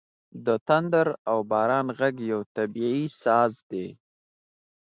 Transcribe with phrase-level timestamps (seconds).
[0.45, 3.87] •د تندر او باران ږغ یو طبیعي ساز دی.